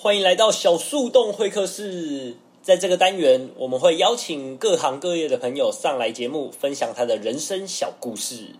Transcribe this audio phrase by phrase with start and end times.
[0.00, 2.36] 欢迎来到小树洞会客室。
[2.62, 8.54] 在这个单元，我们会邀请各行各业的朋友上来节目，分享他的人生小故事。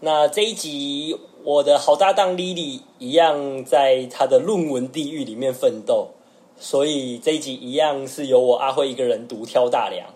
[0.00, 6.10] 那这一集，我的好搭档 Lily 一样在他的论文地狱里面奋斗，
[6.58, 10.06] 所以这一集一样是由我阿辉一个人独挑大梁。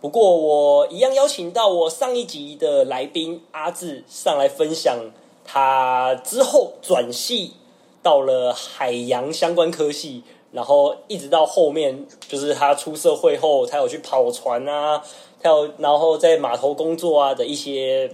[0.00, 5.10] 不过我一样邀请到我上一集的来宾阿志上来分享
[5.44, 7.54] 他之后转系
[8.02, 15.02] 到了海洋相关科系，然后一直到后面就是他出社会后，他有去跑船啊，
[15.40, 18.10] 他有然后在码头工作啊的一些。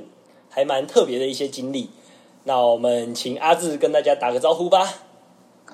[0.51, 1.91] 还蛮特别的一些经历，
[2.45, 4.83] 那我们请阿志跟大家打个招呼吧。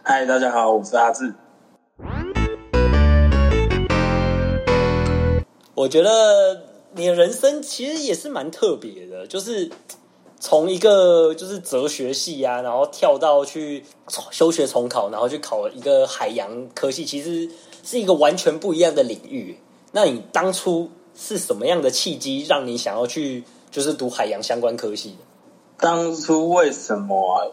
[0.03, 1.33] 嗨，大家好，我是阿志。
[5.75, 6.63] 我觉得
[6.95, 9.71] 你的人生其实也是蛮特别的，就是
[10.41, 13.85] 从一个就是哲学系啊，然后跳到去
[14.31, 17.49] 休学重考，然后去考一个海洋科系，其实
[17.83, 19.59] 是一个完全不一样的领域。
[19.93, 23.45] 那你当初是什么样的契机让你想要去？
[23.75, 25.17] 就是读海洋相关科系。
[25.79, 27.53] 当初为什么？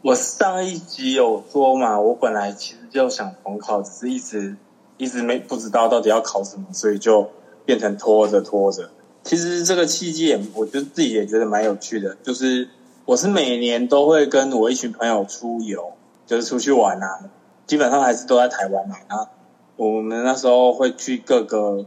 [0.00, 4.56] 我上一集有说嘛，我本来其实就想重考，只是一直
[4.96, 7.28] 一直没不知道到底要考什么，所以就
[7.66, 8.88] 变成拖着拖着。
[9.22, 12.16] 其实这个契机，我觉得自己也觉得蛮有趣的。
[12.22, 12.70] 就是
[13.04, 15.92] 我是每年都会跟我一群朋友出游，
[16.24, 17.28] 就是出去玩啊，
[17.66, 18.96] 基本上还是都在台湾嘛。
[19.08, 19.28] 啊，
[19.76, 21.84] 我们那时候会去各个。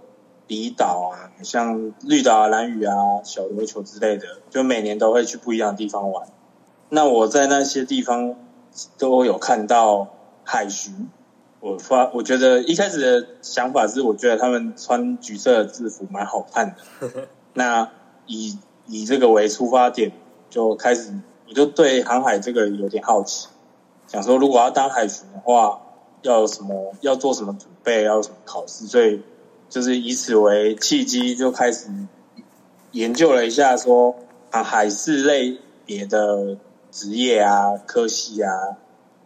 [0.50, 6.28] 离岛啊，像绿岛啊、蓝屿啊、小琉球之类的，就每年都会去不一样的地方玩。
[6.90, 8.34] 那我在那些地方
[8.98, 10.08] 都有看到
[10.44, 11.08] 海巡，
[11.60, 17.28] 我发我觉得一开始的想法是，我觉得他们穿橘色的制服蛮好看的。
[17.54, 17.92] 那
[18.26, 18.58] 以
[18.88, 20.12] 以这个为出发点，
[20.50, 21.14] 就开始
[21.48, 23.48] 我就对航海这个有点好奇，
[24.08, 25.82] 想说如果要当海巡的话，
[26.22, 29.22] 要什么要做什么准备，要什么考试，所以。
[29.70, 31.92] 就是以此为契机，就开始
[32.90, 34.16] 研究了一下，说
[34.50, 36.58] 啊海事类别的
[36.90, 38.50] 职业啊、科系啊，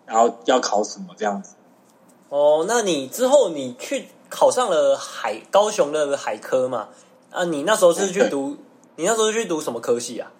[0.06, 1.56] 然后要考什么这样子。
[2.34, 6.90] 哦，那你之后你去考上了海高雄的海科嘛？
[7.30, 8.58] 啊，你那时候是去读，
[8.98, 10.32] 你那时候去读什么科系啊？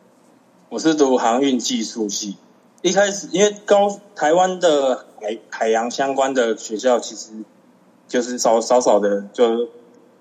[0.70, 2.38] 我是读航运技术系。
[2.82, 7.30] 一开始因为高台湾的海海洋相关的学校，其实
[8.08, 9.70] 就是少少少的就。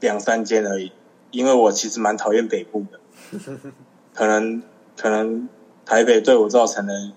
[0.01, 0.91] 两三间而已，
[1.31, 2.99] 因为我其实蛮讨厌北部的，
[4.13, 4.61] 可能
[4.97, 5.49] 可能
[5.87, 7.13] 台北对我造成了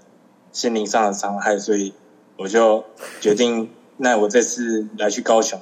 [0.51, 1.95] 心灵上的伤害，所以
[2.37, 2.83] 我就
[3.19, 5.59] 决定，那我这次来去高雄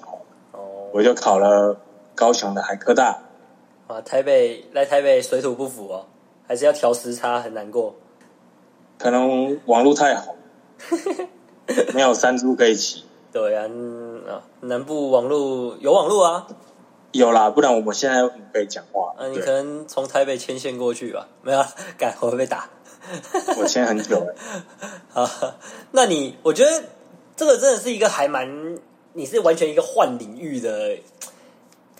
[0.51, 1.77] 哦，我就考了
[2.15, 3.19] 高雄的海科大。
[3.87, 6.05] 啊，台北来台北水土不服哦，
[6.47, 7.95] 还是要调时差，很难过。
[8.97, 10.35] 可能网络太好，
[11.93, 13.03] 没有山猪可以骑。
[13.31, 13.65] 对啊，
[14.29, 16.47] 啊，南部网络有网络啊。
[17.11, 19.13] 有啦，不然我们现在可以讲话。
[19.17, 21.27] 嗯，你可能从台北牵线过去吧？
[21.43, 21.63] 没有，
[21.97, 22.69] 改会被打。
[23.59, 24.33] 我牵很久了。
[25.11, 25.29] 好，
[25.91, 26.83] 那你我觉得
[27.35, 28.77] 这个真的是一个还蛮，
[29.13, 30.97] 你是完全一个换领域的，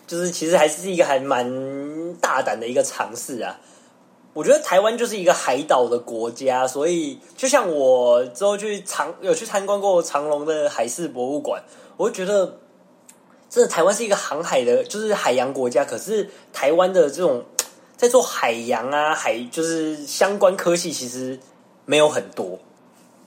[0.06, 3.58] 就是其实还是一个还蛮大胆的一个尝试啊。
[4.32, 11.62] 我觉得台湾就是一个海岛的国家，所以就像我之后去长有去参观过长隆的海事博物馆，
[11.96, 12.58] 我就觉得。
[13.50, 15.84] 真的，台湾是一个航海的，就是海洋国家。
[15.84, 17.44] 可是台湾的这种
[17.96, 21.38] 在做海洋啊，海就是相关科技，其实
[21.84, 22.58] 没有很多。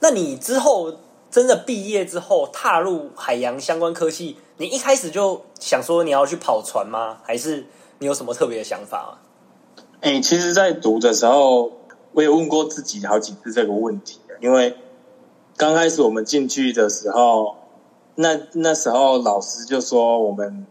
[0.00, 0.92] 那你之后
[1.30, 7.18] 真的毕业之后，踏入海洋相关科系，你一开始就想说你要去跑船吗？
[7.22, 7.66] 还是
[7.98, 9.10] 你有什么特别的想法啊？
[10.00, 11.72] 哎，其实，在读的时候，
[12.12, 14.20] 我也问过自己好几次这个问题。
[14.40, 14.76] 因为
[15.56, 17.56] 刚开始我们进去的时候。
[18.20, 20.66] 那那时候老师就说我们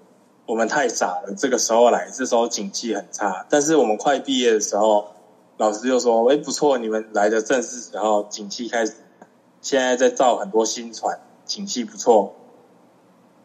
[0.45, 3.45] 我们太傻了，这个时候来，这时候景气很差。
[3.49, 5.07] 但是我们快毕业的时候，
[5.55, 8.95] 老师就说：“哎，不错，你们来的正是时候，景气开始，
[9.67, 12.35] 现在在造很多新船，景气不错。”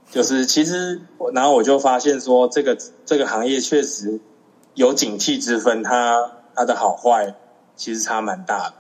[0.09, 1.01] 就是其实，
[1.35, 4.21] 然后我就发现说，这个这个行业确实
[4.75, 7.35] 有景气之分，它它的好坏
[7.75, 8.75] 其实差蛮大的。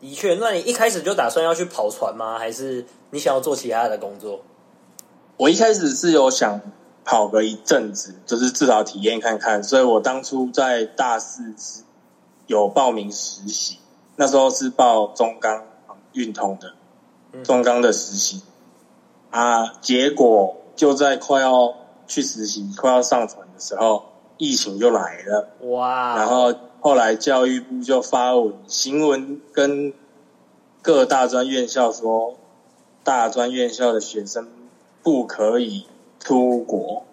[0.00, 2.38] 的确，那你一开始就打算要去跑船吗？
[2.38, 2.86] 还是？
[3.10, 4.42] 你想要做其他的工作？
[5.36, 6.60] 我一开始是有想
[7.04, 9.64] 跑个一阵子，就是至少体验看看。
[9.64, 11.54] 所以我当初在大四
[12.46, 13.78] 有报名实习，
[14.16, 15.64] 那时候是报中钢
[16.14, 16.72] 运通的
[17.44, 18.42] 中钢的实习。
[19.30, 21.74] 啊，结果就在快要
[22.06, 24.04] 去实习、快要上船的时候，
[24.38, 25.48] 疫情就来了。
[25.68, 26.16] 哇！
[26.16, 29.92] 然后后来教育部就发文行文跟
[30.82, 32.36] 各大专院校说，
[33.02, 34.48] 大专院校的学生
[35.02, 35.86] 不可以
[36.20, 37.04] 出国。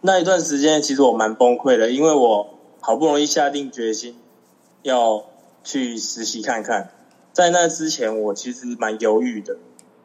[0.00, 4.18] 那一段时间其实我蛮崩溃的，因为我好不容易下定决心
[4.82, 5.24] 要
[5.62, 6.90] 去实习看看，
[7.34, 9.56] 在那之前我其实蛮犹豫的，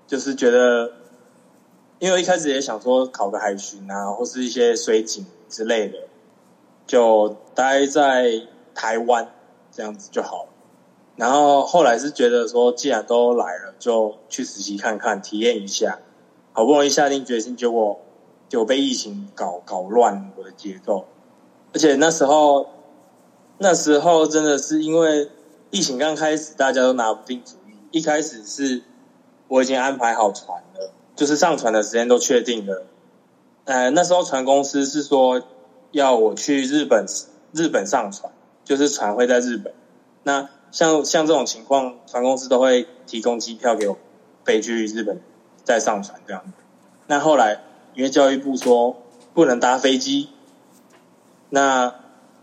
[0.07, 0.91] 就是觉得，
[1.99, 5.99] 因为一开始也想说考个海巡啊，或是一些水警之类的，
[6.87, 9.31] 就待在台湾
[9.71, 10.49] 这样子就好了。
[11.15, 15.99] 然后后来是觉得说，既然都来了，就去实习看看，体验一下。
[16.51, 18.01] 好不容易下定决心，结果
[18.49, 21.05] 就被疫情搞搞乱我的节奏。
[21.73, 22.67] 而且那时候，
[23.59, 25.29] 那时候真的是因为
[25.71, 27.73] 疫情刚开始，大家都拿不定主意。
[27.91, 28.81] 一开始是
[29.47, 32.85] 我已经安排好船了，就是上船的时间都确定了。
[33.65, 35.43] 呃，那时候船公司是说
[35.91, 37.05] 要我去日本，
[37.51, 38.33] 日本上船，
[38.63, 39.73] 就是船会在日本。
[40.23, 43.97] 那像像这种情况，船公司都会提供机票给我
[44.43, 45.21] 飞去日本，
[45.63, 46.51] 再上船这样。
[47.05, 47.61] 那后来
[47.93, 48.97] 因为教育部说
[49.35, 50.29] 不能搭飞机，
[51.49, 51.93] 那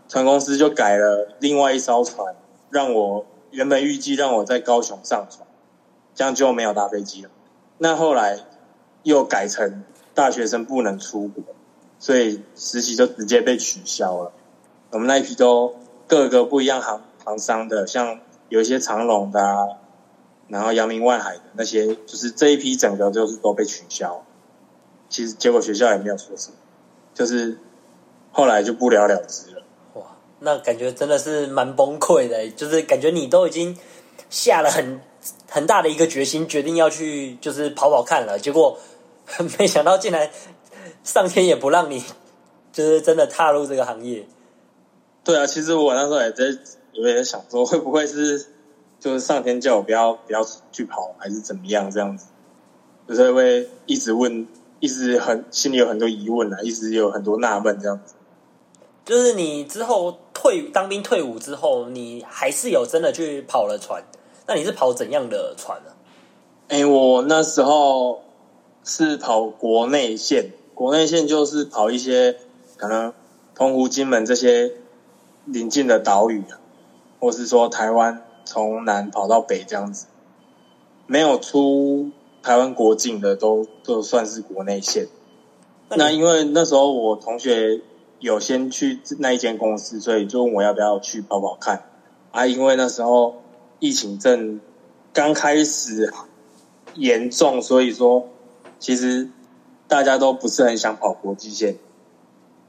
[0.07, 2.35] 船公司就改了另外一艘船，
[2.69, 5.47] 让我原本预计让我在高雄上船，
[6.15, 7.29] 这样就没有搭飞机了。
[7.77, 8.39] 那后来
[9.03, 9.83] 又改成
[10.13, 11.43] 大学生不能出国，
[11.99, 14.31] 所以实习就直接被取消了。
[14.91, 15.75] 我们那一批都
[16.07, 17.01] 各个不一样行。
[17.25, 19.67] 航商的，像有一些长龙的，啊，
[20.47, 24.23] 然后阳明外海的那些，就是这一批整个就是都被取消。
[25.09, 26.55] 其实结果学校也没有说什么，
[27.13, 27.57] 就是
[28.31, 29.56] 后来就不了了之。
[30.39, 33.77] 那感觉真的是蛮崩溃的，就是感觉你都已经
[34.29, 35.01] 下了很
[35.49, 38.79] 很大的一个决心，决定要去就是跑跑看了，结果
[39.59, 40.29] 没想到竟然
[41.03, 42.03] 上天也不让你，
[42.71, 44.27] 就是真的踏入这个行业。
[45.23, 46.45] 对啊，其实我那时候也在。
[46.93, 48.43] 有点想说，会不会是
[48.99, 52.25] 就是上天叫我不要不要去跑，还是怎么样这样子？
[53.07, 54.47] 就是会一直问，
[54.79, 58.15] 一直很心里有很多疑问啊，一直有很多纳闷这样子。
[59.07, 64.03] 就是你之后退当兵退伍之后，你还是有真的去跑了船？
[64.45, 65.91] 那你是跑怎样的船呢？
[66.67, 68.21] 哎，我那时候
[68.83, 72.37] 是跑国内线，国内线就是跑一些
[72.75, 73.13] 可能
[73.55, 74.73] 澎湖、金门这些
[75.45, 76.43] 临近的岛屿。
[77.19, 80.05] 或是说台湾从南跑到北这样子，
[81.07, 82.11] 没有出
[82.43, 85.07] 台湾国境的都都算是国内线。
[85.89, 87.81] 那因为那时候我同学
[88.19, 91.83] 有先去那一间公司，所以就问我要不要去跑跑看。
[92.31, 93.41] 啊，因为那时候
[93.79, 94.59] 疫情正
[95.13, 96.13] 刚开始
[96.95, 98.29] 严重，所以说
[98.79, 99.29] 其实
[99.87, 101.77] 大家都不是很想跑国际线，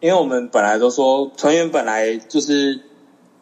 [0.00, 2.80] 因为我们本来都说船员本来就是。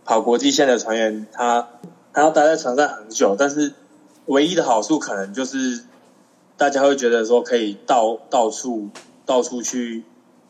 [0.08, 1.68] 跑国际线的船员，他
[2.12, 3.72] 他要待在船上很久，但是
[4.26, 5.82] 唯一的好处可能就是
[6.56, 8.90] 大家会觉得说可以到到处
[9.24, 10.04] 到处去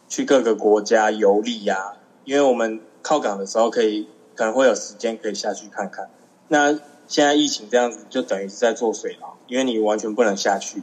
[0.08, 1.94] 去各个国家游历呀，
[2.24, 6.10] 因为我们靠港的时候可以可能会有时间可以下去看看。
[6.48, 6.72] 那
[7.06, 10.82] 现在疫情这样子，就等于是在做水牢，因为你完全不能下去，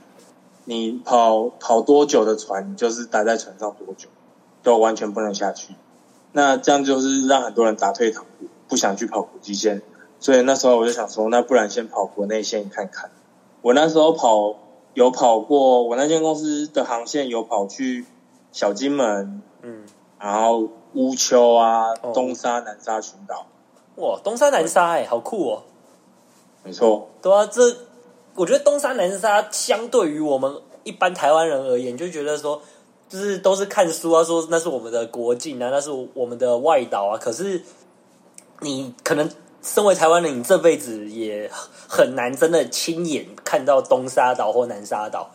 [0.65, 4.09] 你跑跑多久的船，就是待在船上多久，
[4.61, 5.75] 都完全不能下去。
[6.31, 8.47] 那这样就是让很多人打退堂鼓。
[8.65, 9.83] 不想去跑国际线，
[10.19, 13.11] 所以那时候我就想说，那不然先跑国内线看看。
[13.61, 14.55] 我那时候跑
[14.95, 18.05] 有跑过，我那间公司的航线有跑去
[18.53, 19.83] 小金门，嗯，
[20.17, 23.45] 然后乌丘啊、东沙、南沙群岛。
[23.95, 25.63] 哇，东沙南沙哎，好酷哦！
[26.63, 27.61] 没错，对啊，这
[28.35, 32.61] 我觉得东沙南沙相对于我们一般台湾人而言，就觉得说，
[33.09, 37.61] 就是都是看书啊，说那是我们的国境啊，那是我们的外岛啊，可是。
[38.61, 39.29] 你可能
[39.61, 41.51] 身为台湾人，你这辈子也
[41.89, 45.31] 很难真的亲眼看到东沙岛或南沙岛。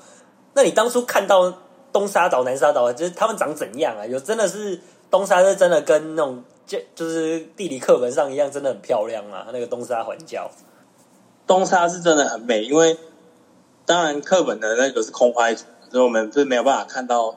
[0.54, 1.52] 那你当初看到
[1.98, 4.06] 东沙岛、南沙岛，就是他们长怎样啊？
[4.06, 9.46] 有真的是东沙是真的跟那种就就是地理课本上一样，真的很漂亮吗？
[9.52, 10.48] 那个东沙环礁，
[11.46, 12.96] 东沙是真的很美，因为
[13.84, 17.36] 当然课本的那个是空拍图，所以我们是没有办法看到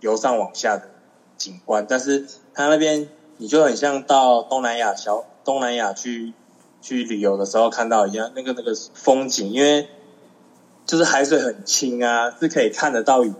[0.00, 0.88] 由上往下的
[1.36, 5.24] 景观，但是它那边你就很像到东南亚小。
[5.42, 6.34] 东南亚去
[6.82, 9.88] 去旅游的时候看到一样，那个那个风景，因为
[10.84, 13.32] 就是海水很清啊，是可以看得到鱼。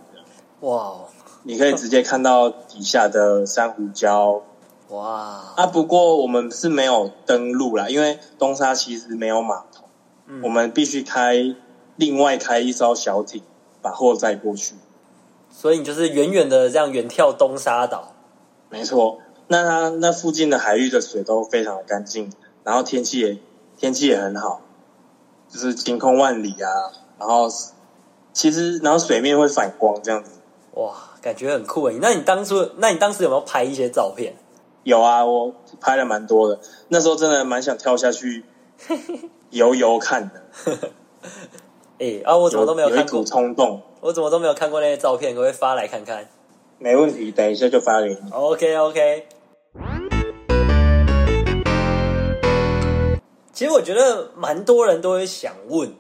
[0.61, 0.95] 哇！
[1.43, 4.43] 你可以直接看到底下的珊瑚礁。
[4.91, 5.55] 哇！
[5.57, 9.85] 啊，不过我们是没有登陆啦，因为东沙其实没有码头，
[10.43, 11.57] 我们必须开
[11.97, 13.43] 另外开一艘小艇
[13.81, 14.75] 把货载过去。
[15.49, 18.13] 所以你就是远远的这样远眺东沙岛。
[18.69, 22.31] 没错，那它那附近的海域的水都非常的干净，
[22.65, 23.39] 然后天气也
[23.77, 24.61] 天气也很好，
[25.49, 26.69] 就是晴空万里啊。
[27.19, 27.49] 然后
[28.33, 30.33] 其实然后水面会反光这样子。
[30.81, 31.99] 哇，感觉很酷诶！
[32.01, 34.35] 那你当初，那你当时有没有拍一些照片？
[34.83, 36.59] 有啊，我拍了蛮多的。
[36.89, 38.47] 那时候真的蛮想跳下去
[39.51, 40.43] 游游看的。
[41.99, 43.83] 哎 啊，我怎么都没有看过冲动？
[44.01, 45.35] 我怎么都没有看过那些照片？
[45.35, 46.27] 可不可以发来看看？
[46.79, 48.17] 没问题，等一下就发给你。
[48.33, 49.29] OK OK。
[53.53, 55.93] 其实我觉得蛮多人都会想问，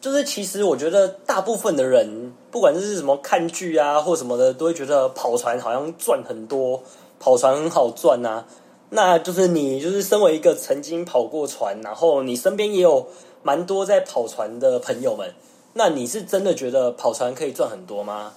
[0.00, 6.82] 就是其实我觉得大部分的人，不管是什么看剧啊或什么的，都会觉得跑船好像赚很多，
[7.20, 8.46] 跑船很好赚啊。
[8.88, 13.08] 那就是你就是身为一个曾经跑过船，然后你身边也有
[13.42, 15.34] 蛮多在跑船的朋友们，
[15.74, 18.32] 那你是真的觉得跑船可以赚很多吗？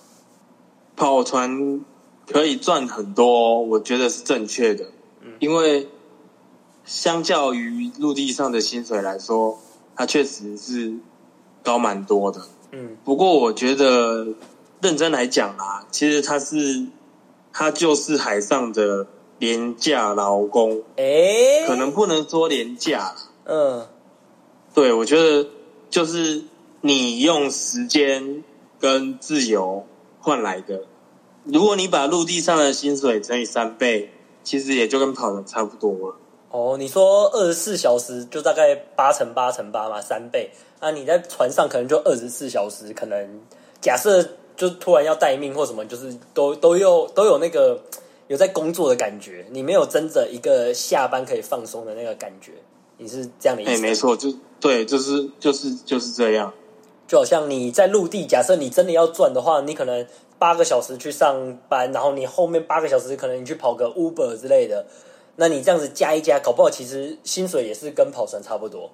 [0.98, 1.86] 跑船
[2.28, 4.84] 可以赚很多，我觉得是正确的，
[5.22, 5.88] 嗯因为
[6.84, 9.58] 相较于陆地上的薪水来说，
[9.96, 10.98] 它确实是
[11.64, 12.42] 高蛮多的。
[12.72, 14.28] 嗯，不过我觉得
[14.82, 16.88] 认真来讲啊，其实他是
[17.52, 19.08] 他就是海上的
[19.40, 23.88] 廉价劳工，哎，可能不能说廉价，嗯，
[24.74, 25.50] 对，我觉得
[25.90, 26.44] 就是
[26.82, 28.44] 你用时间
[28.80, 29.86] 跟自由。
[30.22, 30.84] 换来的，
[31.46, 34.12] 如果你把陆地上的薪水乘以三倍，
[34.44, 36.16] 其实也就跟跑的差不多了。
[36.52, 40.50] 哦，你说二十四小时就大概八乘八乘八嘛，三倍。
[40.82, 43.42] 那，你在船上可能就二十四小时，可能
[43.82, 44.24] 假设
[44.56, 47.80] 就突然要待命或什么，就是都都有都有那个
[48.28, 52.54] 有在工作的感觉，你没有真的一个下班可以放松的那个感觉，
[52.98, 53.72] 你是这样的意思？
[53.72, 56.52] 哎，没错，就对，就是就是就是这样。
[57.08, 60.06] 就好像你在陆地，假设你真的要赚的话，你可能
[60.38, 64.86] 八个小时去上班，然后你后面八个小时可能你去跑个 Uber 之类的，
[65.40, 68.92] 那你这样子加一加，搞不好其实薪水也是跟跑船差不多。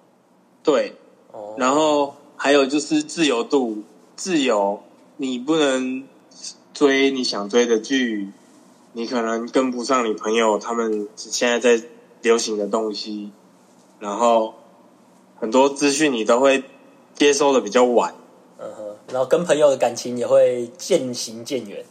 [0.64, 0.94] 对，
[1.32, 3.84] 哦，然后还有就是自由度，
[4.16, 4.82] 自由，
[5.18, 6.08] 你不能
[6.74, 8.30] 追你想追的剧，
[8.94, 11.84] 你可能跟不上你朋友他们现在在
[12.22, 13.32] 流行的东西，
[14.00, 14.54] 然后
[15.40, 16.64] 很多资讯你都会。
[17.18, 18.14] 接收的比较晚，
[18.60, 21.86] 嗯哼，然后跟朋友的感情也会渐行渐远，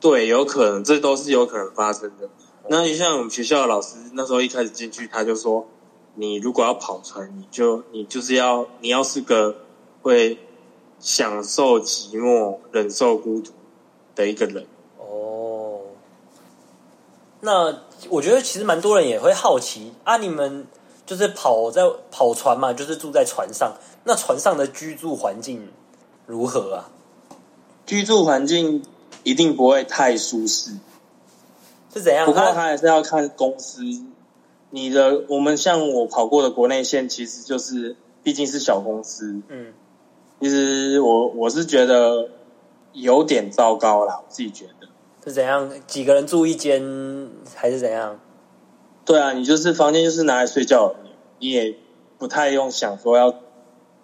[0.00, 2.28] 对，有可能，这都是有可能发生的。
[2.68, 5.66] 那你像我们学校的老师，那时候一开始进去，他就说，
[6.14, 9.56] 你如果要跑船，你就你就是要你要是个
[10.00, 10.38] 会
[11.00, 13.50] 享受寂寞、忍受孤独
[14.14, 14.66] 的一个人。
[14.98, 15.80] 哦，
[17.40, 20.66] 那我觉得其实蛮多人也会好奇啊，你们
[21.04, 23.74] 就是跑在跑船嘛，就是住在船上。
[24.04, 25.68] 那船上的居住环境
[26.26, 26.90] 如何啊？
[27.84, 28.84] 居住环境
[29.24, 30.70] 一定不会太舒适，
[31.92, 32.26] 是怎样？
[32.26, 33.82] 不过他还是要看公司。
[34.70, 39.42] 你的我们像我跑过的国内线，其实就是毕竟是小公司。
[39.48, 39.72] 嗯，
[40.40, 42.30] 其实我我是觉得
[42.92, 44.88] 有点糟糕啦，我自己觉得
[45.24, 45.70] 是怎样？
[45.86, 48.18] 几个人住一间还是怎样？
[49.04, 50.94] 对啊，你就是房间就是拿来睡觉，
[51.38, 51.76] 你也
[52.18, 53.34] 不太用想说要。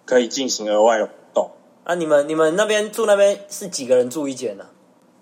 [0.05, 1.51] 可以进行额外的活动
[1.83, 1.93] 啊！
[1.93, 4.65] 你们你们那边住那边是几个人住一间呢？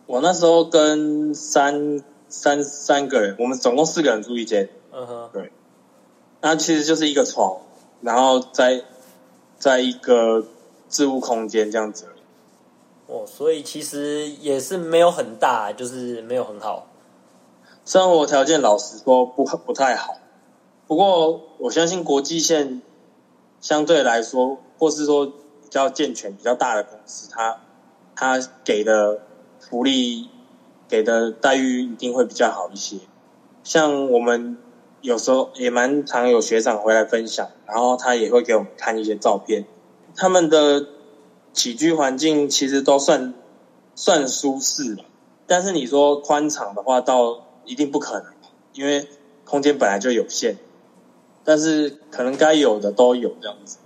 [0.05, 4.69] 我那时候跟三三三个人，我们总共四个人住一间。
[4.91, 5.51] 嗯哼，对。
[6.41, 7.57] 那其实就是一个床，
[8.01, 8.83] 然后在
[9.57, 10.45] 在一个
[10.89, 12.07] 置物空间这样子。
[13.07, 16.87] 哦，所以其实也是没有很大，就是没有很好。
[17.85, 20.17] 生活条件老实说不不太好，
[20.87, 22.81] 不过我相信国际线
[23.61, 24.59] 相对来说。
[24.79, 25.33] 或是说比
[25.71, 27.59] 较健全、比较大的公司，它
[28.15, 29.21] 它给的
[29.59, 30.29] 福利、
[30.87, 32.97] 给的待遇一定会比较好一些。
[33.63, 34.57] 像我们
[35.01, 39.65] 有时候也蛮常有学长回来分享，然后他也会给我们看一些照片。
[40.15, 40.87] 他们的
[41.53, 43.33] 起居环境其实都算
[43.95, 45.03] 算舒适了，
[45.45, 48.33] 但是你说宽敞的话，倒一定不可能，
[48.73, 49.07] 因为
[49.45, 50.57] 空间本来就有限。
[51.43, 53.77] 但是可能该有的都有这样子。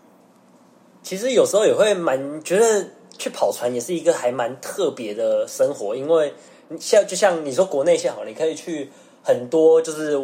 [1.03, 6.33] 其实有时候也会蛮觉得去跑船也是一个还蛮特别的生活，因为
[6.79, 8.89] 像就像你说国内线好了，你可以去
[9.23, 10.15] 很多就是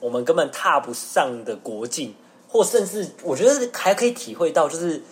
[0.00, 2.14] 我们根本踏不上的国境，
[2.48, 5.02] 或甚至我觉得还可以体会到就是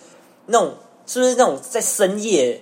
[0.45, 0.73] 那种
[1.05, 2.61] 是不是那种在深夜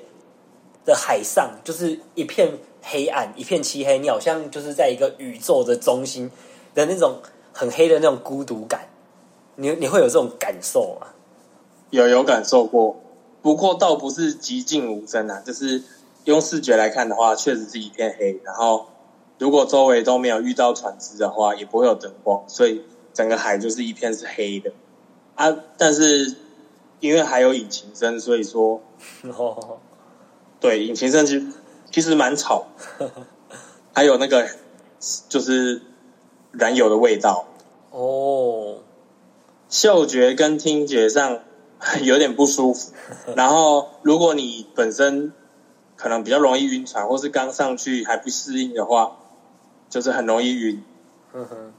[0.85, 6.29] 的海上，就是一片黑暗、一片漆黑，你好像就是在一个宇宙的中心
[6.73, 7.21] 的那种
[7.53, 8.89] 很黑的那种孤独感，
[9.55, 11.07] 你你会有这种感受吗？
[11.89, 12.99] 有有感受过，
[13.41, 15.83] 不过倒不是寂静无声啊，就是
[16.25, 18.39] 用视觉来看的话，确实是一片黑。
[18.43, 18.87] 然后
[19.39, 24.71] 如果周围都没有遇到船只的话，也不会有灯光，所以整个海就是一片是黑的
[25.35, 25.53] 啊。
[25.77, 26.35] 但是
[26.99, 28.81] 因为还有引擎声，所以说
[29.35, 29.79] 哦，
[30.59, 31.47] 对引擎声其实
[31.91, 32.67] 其实蛮吵，
[33.93, 34.47] 还有那个
[35.27, 35.81] 就是
[36.51, 37.45] 燃油的味道，
[37.91, 38.77] 哦，
[39.67, 41.39] 嗅觉跟听觉上
[42.03, 42.93] 有点不舒服。
[43.35, 45.33] 然后如果你本身
[46.03, 49.15] 可能比较容易晕船，或是刚上去还不适应的话，
[49.89, 50.83] 就是很容易晕。
[51.33, 51.71] 嗯哼，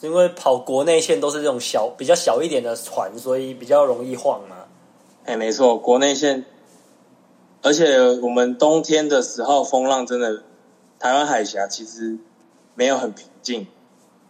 [0.00, 4.54] 是因为跑国内线都是这种小比较小一点的船，所以比较容易晃嘛。
[5.24, 6.44] 哎，没错，国内线，
[7.62, 10.44] 而且我们冬天的时候风浪真的，
[11.00, 12.16] 台湾海峡其实
[12.76, 13.66] 没有很平静，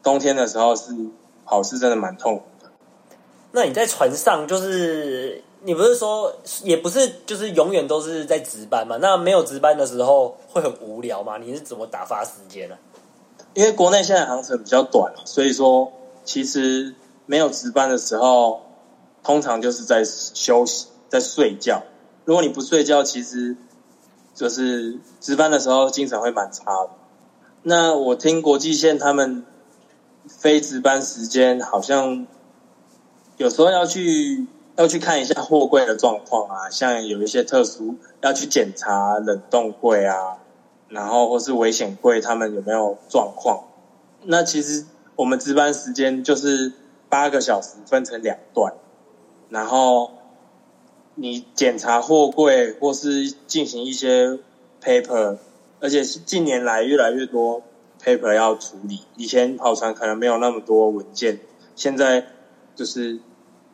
[0.02, 0.96] 冬天的时候是
[1.44, 2.70] 跑是真的蛮痛苦的。
[3.50, 8.96] 那你在船上，就是你不是说也不是就是永远都是在值班嘛？
[9.00, 11.38] 那没有值班的时候会很无聊吗？
[11.38, 12.76] 你是怎么打发时间呢、
[13.54, 15.92] 因为国内现在航程比较短，所以说
[16.24, 16.94] 其实
[17.26, 18.62] 没有值班的时候，
[19.22, 21.82] 通常就是在休息，在睡觉。
[22.24, 23.56] 如果你不睡觉，其实
[24.34, 26.90] 就是值班的时候精神会蛮差的。
[27.62, 29.44] 那我听国际线他们
[30.26, 32.26] 非值班时间好像
[33.36, 40.38] 有时候要去要去看一下货柜的状况啊，像有一些特殊要去检查冷冻柜啊，
[40.88, 43.64] 然后或是危险柜他们有没有状况。
[44.24, 44.86] 那其实
[45.16, 46.72] 我们值班时间就是
[47.08, 48.72] 八个小时分成两段，
[49.50, 50.12] 然后
[51.14, 54.38] 你检查货柜或是进行一些
[54.82, 55.36] paper，
[55.80, 57.62] 而且是近年来越来越多
[58.02, 59.00] paper 要处理。
[59.16, 61.40] 以前跑船可能没有那么多文件，
[61.76, 62.26] 现在
[62.74, 63.20] 就是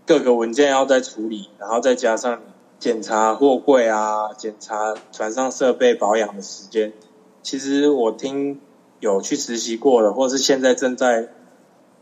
[0.08, 2.40] 各个文件要再处理，然后再加上
[2.78, 6.94] 检查货柜啊，检查船上设备保养的时间。
[7.42, 8.58] 其实我听
[9.00, 11.28] 有去实习过的，或是现在正在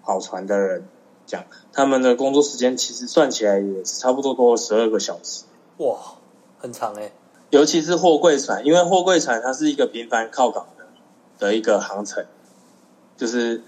[0.05, 0.87] 跑船的人
[1.27, 1.43] 讲，
[1.73, 5.43] 他们的工作时间其实算起来也是差不多多十二个小时。
[5.79, 5.97] 哇，
[6.61, 7.11] 很长哎、
[7.51, 10.87] 尤其是货柜船，因为货柜船它是一个频繁靠港的
[11.41, 12.25] 的一个航程，
[13.17, 13.65] 就是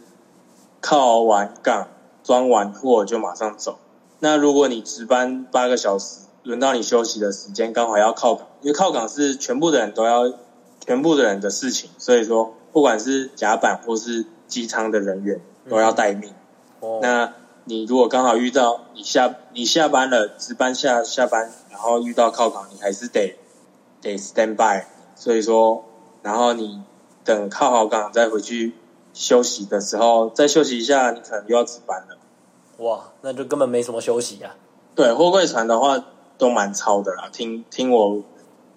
[0.81, 1.89] 靠完港
[2.23, 3.81] 装完货就马上走。
[4.21, 10.33] 那如果你值班八个小时，轮到你休息的时间刚好要靠港，因为靠港是全部的人都要
[10.85, 16.33] 全部的人的事情，所以说不管是甲板或是机舱的人员都要待命。
[16.81, 23.37] 哦，那你如果刚好遇到你下你下班了，值班下下班，然后遇到靠港，你还是得
[24.01, 24.87] 得 stand by。
[25.15, 25.85] 所以说，
[26.23, 26.83] 然后你
[27.25, 28.73] 等靠好港再回去
[29.13, 32.17] 休息的时候，再休息一下，你可能又要值班了。
[32.79, 34.57] 哇，那就根本没什么休息啊。
[34.95, 36.05] 对，货柜船的话
[36.39, 37.29] 都蛮超的啦。
[37.33, 38.23] 听听我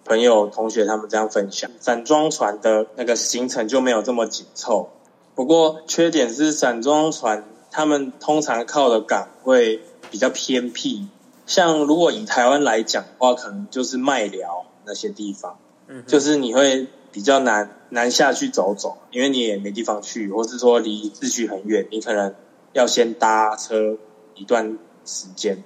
[0.05, 4.89] 朋友同学他们这样分享，散装船的那个行程就没有这么紧凑。
[5.33, 11.07] 不过缺点是散装船他们通常靠的港会比较偏僻，
[11.45, 22.35] 像如果以台湾来讲的话，可能就是麦寮那些地方，嗯，就是你会比较难难下去走走，因为你也没地方去，或是说离市区很远，你可能
[22.73, 23.97] 要先搭车
[24.35, 25.63] 一段时间。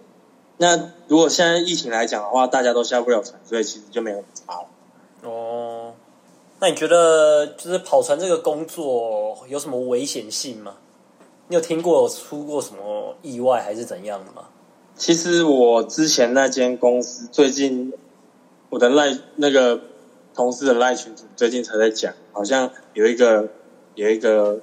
[0.57, 4.67] 那如果现在疫情来讲的话，大家都下不了船，所以其实就没有差了。
[5.23, 5.93] 哦，
[6.59, 10.75] 那你觉得就是跑船这个工作有什么危险性吗？
[11.47, 14.47] 你有听过有出过什么意外还是怎样的吗？
[14.95, 17.91] 其实我之前那间公司最近，
[18.69, 19.81] 我的赖那个
[20.33, 23.49] 同事的赖群主最近才在讲，好像有一个
[23.95, 24.61] 有一个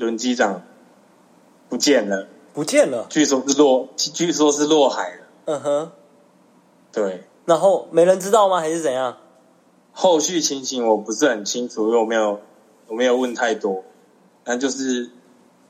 [0.00, 0.64] 轮机长
[1.72, 3.06] 不见了，不见了。
[3.08, 5.26] 据说是落，据说是落海了。
[5.46, 5.92] 嗯哼，
[6.92, 8.60] 对，然后没人知道吗？
[8.60, 9.16] 还是怎样？
[9.90, 12.40] 后续情形我不是很清楚，因为我没有
[12.88, 13.82] 我没有问太多，
[14.44, 15.10] 但就是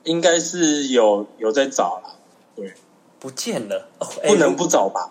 [0.03, 2.19] 应该是有有在找了，
[2.53, 2.73] 对，
[3.17, 3.87] 不见了。
[4.27, 5.09] 不能不找吧？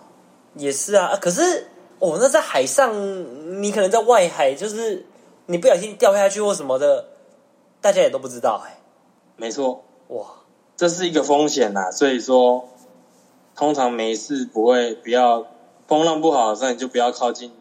[0.57, 1.07] 也是啊。
[1.07, 1.69] 啊可是
[2.01, 5.07] 哦，那在海上，你可能在外海，就是
[5.47, 7.07] 你不小心掉下去或什么的，
[7.81, 8.63] 大家也都不知道。
[8.67, 8.79] 哎，
[9.37, 10.27] 没错，哇，
[10.77, 12.69] 这是一个风险啦，所以说
[13.55, 15.47] 通常没事不会不要
[15.87, 17.53] 风浪不好的时候你就不要靠近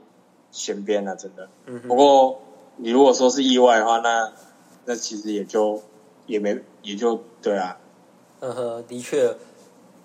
[0.54, 1.50] 舷边了，真的。
[1.66, 2.42] 嗯，不过
[2.78, 4.32] 你如果说是意外的话，那
[4.86, 5.82] 那其实也就
[6.26, 7.78] 也没也就对啊，
[8.40, 9.36] 嗯哼，的确。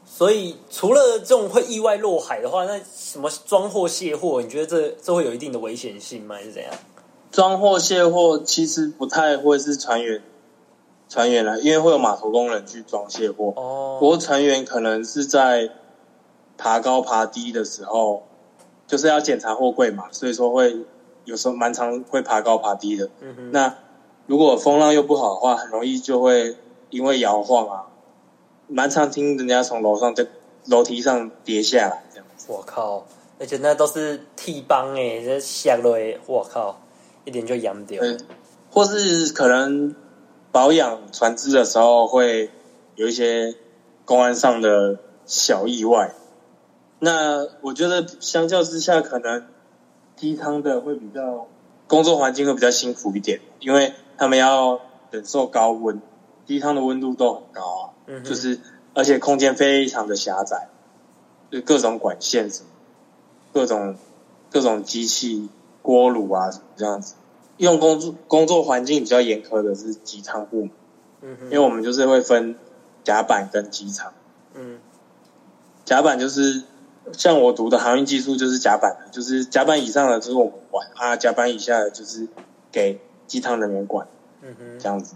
[0.08, 6.36] 所以除了这种会意外落海的话，那什么装货卸货，你觉得这这会有一定的危险性吗？
[6.36, 6.72] 还是怎样？
[7.32, 10.22] 装货卸货其实不太会是船员
[11.08, 13.52] 船员来，因为会有码头工人去装卸货。
[13.56, 15.70] 哦，不过船员可能是在
[16.58, 18.24] 爬高爬低的时候，
[18.86, 20.84] 就是要检查货柜嘛，所以说会
[21.24, 23.08] 有时候蛮常会爬高爬低的。
[23.20, 23.74] 嗯哼，那
[24.26, 26.56] 如果风浪又不好的话，很容易就会
[26.90, 27.86] 因为摇晃啊，
[28.66, 30.26] 蛮常听人家从楼上在
[30.66, 32.46] 楼梯上跌下来这样子。
[32.48, 33.06] 我靠！
[33.38, 36.80] 而且那都是替帮诶，这下落诶，我靠，
[37.24, 38.00] 一点就扬掉。
[38.00, 38.16] 对，
[38.70, 39.94] 或是可能
[40.56, 42.50] 保养船只的时候会
[42.94, 43.54] 有一些
[44.06, 46.14] 公安上的小意外。
[46.98, 49.48] 那我觉得相较之下，可能
[50.16, 51.46] 机舱的会比较
[51.86, 56.00] 工作环境会比较辛苦一点，因为他们要忍受高温，
[56.46, 58.58] 机舱的温度都很高啊，嗯哼就是
[58.94, 60.70] 而且空间非常的狭窄，
[61.50, 62.70] 就各种管线什么，
[63.52, 63.96] 各种
[64.50, 65.50] 各种机器
[65.82, 67.12] 锅炉啊什么这样子。
[67.58, 70.70] 用工作工作环境比较严苛的是机舱部门，
[71.22, 72.56] 嗯哼，因为我们就是会分
[73.04, 74.12] 甲板跟机舱。
[74.54, 74.78] 嗯
[75.84, 76.64] 甲板就是
[77.12, 82.28] 像我读的航运技术就是甲板的，就是甲板以上的就是我们管啊，甲板以下的就是
[82.72, 84.08] 给机舱人员管
[84.42, 85.14] 嗯哼，这样子。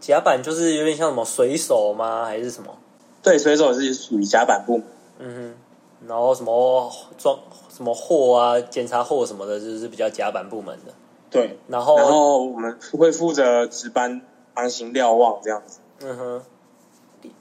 [0.00, 2.24] 甲板就是有点像什么水手吗？
[2.24, 2.76] 还是什么？
[3.22, 4.86] 对，水手是属于甲板部门。
[5.20, 7.38] 嗯哼，然后什么装
[7.70, 10.92] 什么货啊，检查货什么的，就是比较甲板部门的。
[11.34, 14.22] 对，然后，然后我们会负责值班、
[14.54, 15.80] 航行瞭望这样子。
[16.00, 16.42] 嗯哼，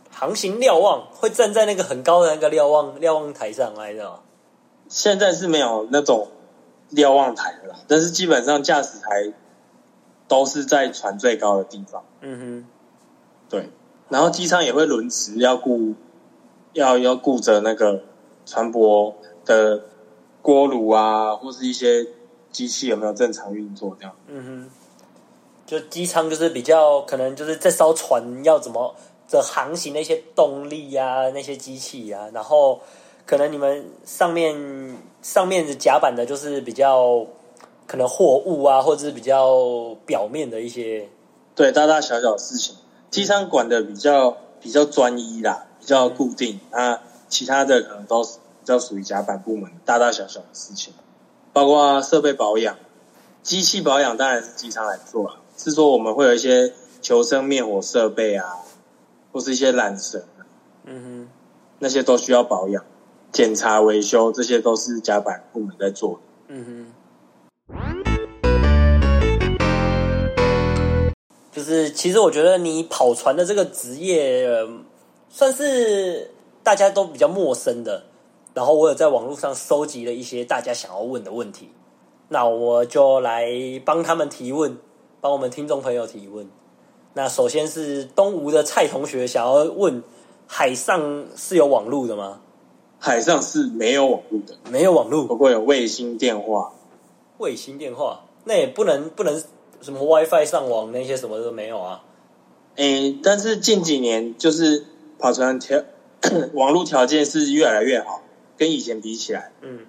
[0.10, 4.22] 航行瞭望会站在那个很高的那个瞭望瞭望台上来的哦。
[4.90, 6.30] 现在是没有那种
[6.90, 9.32] 瞭望台了啦，但是基本上驾驶台
[10.28, 12.04] 都是在船最高的地方。
[12.22, 12.68] 嗯哼
[13.48, 13.70] 对，
[14.10, 15.94] 然后机舱也会轮值，要顾
[16.74, 18.02] 要要顾着那个
[18.48, 19.14] 船舶
[19.46, 19.84] 的
[20.42, 22.08] 锅炉啊，或是一些
[22.54, 24.16] 机器有没有正常运作这样。
[24.28, 24.70] 嗯哼，
[25.66, 28.96] 就机舱就是比较可能就是这艘船要怎么
[29.30, 32.80] 的航行那些动力啊，那些机器啊，然后
[33.26, 37.26] 可能你们上面上面的甲板的就是比较
[37.88, 41.10] 可能货物啊，或者是比较表面的一些，
[41.56, 42.76] 对，大大小小的事情，
[43.10, 46.60] 机舱管的比较比较专一啦，比较固定。
[46.72, 50.94] 那其他的可能都是比较属于甲板部门大大小小的事情，
[51.54, 52.76] 包括设备保养、
[53.44, 55.36] 机器保养，当然是机舱来做了。
[55.56, 58.58] 是说我们会有一些求生灭火设备啊，
[59.32, 60.42] 或是一些缆绳啊，
[60.86, 61.30] 嗯
[61.78, 62.84] 那些都需要保养、
[63.32, 66.20] 检查、维修，这些都是甲板部门在做的。
[66.48, 66.94] 嗯哼。
[71.52, 74.68] 就是，其实我觉得你跑船的这个职业，呃
[75.30, 76.32] 算是
[76.64, 78.04] 大家都比较陌生的。
[78.54, 81.70] 然后我有在网络上收集了一些大家想要问的问题，
[82.30, 83.48] 那我就来
[83.84, 84.78] 帮他们提问，
[85.22, 86.48] 帮我们听众朋友提问。
[87.16, 90.04] 那首先是东吴的蔡同学想要问：
[90.48, 92.40] 海上是有网路的吗？
[93.00, 96.72] 海上是没有网络的，没有网路，不过有卫星电话。
[97.38, 99.44] 卫星电话，那也不能不能
[99.82, 102.04] 什么 WiFi 上网那些什么都没有啊。
[102.78, 104.86] 诶，但是近几年就是
[105.20, 105.84] 跑船条
[106.56, 108.23] 网络条件是越来越好，
[108.58, 109.86] 跟以前比起来，嗯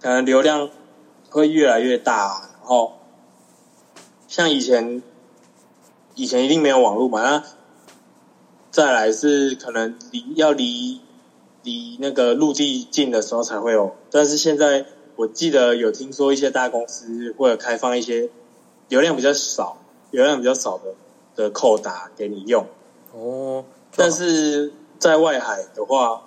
[0.00, 0.70] 可能流量
[1.30, 2.50] 会越来越大。
[2.60, 2.98] 然后
[4.28, 5.02] 像以前，
[6.14, 7.44] 以前一定没有网络嘛，那
[8.70, 11.00] 再来是可能离要离
[11.62, 18.30] 离那个陆地近的时候才会有，但是现在我记得有听说一些大公司会有开放一些
[18.88, 19.78] 流量比较少、
[20.10, 20.94] 流量比较少的
[21.36, 22.66] 的扣打给你用。
[23.12, 26.22] 哦，但是在外海的话，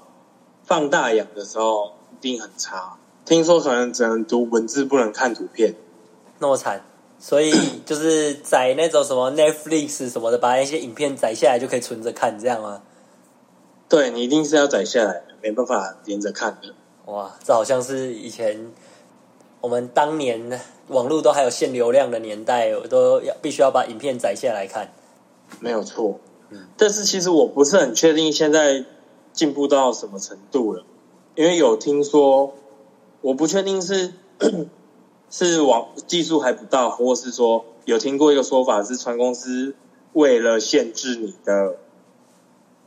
[0.67, 2.97] 放大养的时候一定很差。
[3.25, 5.73] 听说可能只能读文字，不能看图片。
[6.39, 6.85] 那么惨，
[7.17, 7.51] 所以
[7.85, 12.83] 就是载那种什么 Netflix 什么的，把那些影片载下来就可以存着看，这样吗？
[13.89, 16.73] 对你一定是要载下来的，没办法连着看的。
[17.11, 18.71] 哇，这好像是以前
[19.61, 24.93] 我们当年网络都还有限流量的年代，我都要必须要把影片载下来看。
[25.59, 26.19] 没有错。
[26.49, 28.85] 嗯但是其实我不是很确定现在
[29.37, 30.83] 进步到什么程度了，
[31.35, 32.55] 因为有听说，
[33.21, 34.15] 我不确定是
[35.29, 39.75] 是网技术还不到，或是说有听过一个说法是船公司
[40.13, 41.75] 为了限制你的，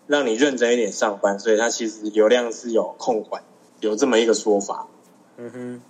[0.08, 3.44] 让你认真一点上班，所以它其实流量是有控管，
[3.78, 4.88] 有这么一个说法。
[5.36, 5.82] 嗯哼，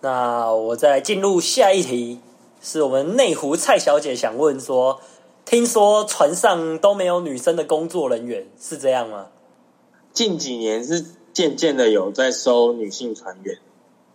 [0.00, 2.20] 那我再进入下一题，
[2.62, 4.98] 是我们内湖蔡小姐想问说，
[5.44, 9.26] 听说船上都没有女生的工作人员，是这样吗？
[10.12, 13.58] 近几年是渐渐的有在收女性船员，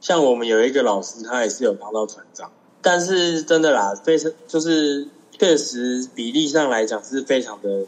[0.01, 7.85] 像我们有一个老师，他也是有当到船长，但是真的啦，非常就是确实比例上来讲是非常的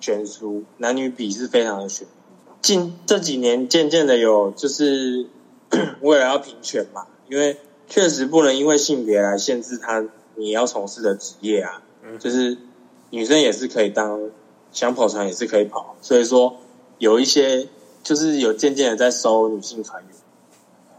[0.00, 2.06] 悬殊，男女比是非常的悬。
[2.62, 5.26] 近这几年渐渐的有就是
[6.02, 12.18] 为了要平权嘛，因为确实不能因为性别来限制他你要从事的职业啊，嗯。
[12.18, 12.58] 就是
[13.10, 14.30] 女生也是可以当
[14.72, 16.56] 想跑船也是可以跑，所以说
[17.00, 17.66] 有一些
[18.02, 20.12] 就是有渐渐的在收女性船员，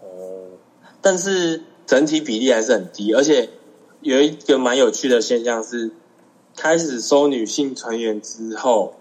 [0.01, 0.57] 哦，
[0.99, 3.49] 但是整体比例还是很低，而且
[4.01, 5.91] 有一个蛮有趣的现象是，
[6.57, 8.95] 开始收女性船员之后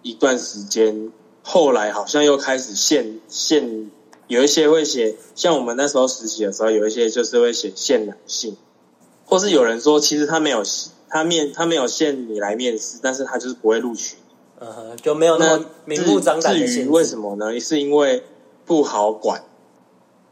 [0.00, 3.90] 一段时间，后来好像又开始限限，
[4.26, 8.56] 有一些会写，像我们那时候实习的时候，有一些就是会写限男性，
[9.26, 10.62] 或是有人说其实他没有
[11.10, 14.21] 他面他没有限你来面试，但是他就是不会录取你。
[14.64, 16.74] 嗯哼，就没有那那么明目张胆的限制。
[16.74, 17.58] 至于为什么呢？
[17.58, 18.22] 是因为
[18.64, 19.42] 不好管，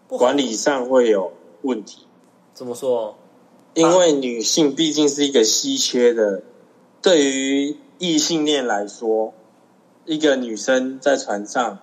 [0.09, 2.07] 好管理上会有问题。
[2.55, 3.17] 怎么说？
[3.75, 6.43] 因为女性毕竟是一个稀缺的，
[7.03, 9.35] 对于异性恋来说，
[10.05, 11.79] 一个女生在船上，